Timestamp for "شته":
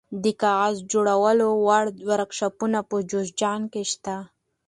3.91-4.15